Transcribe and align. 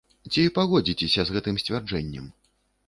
Ці 0.31 0.45
пагодзіцеся 0.55 1.21
з 1.31 1.37
гэтым 1.37 1.55
сцвярджэннем? 1.67 2.25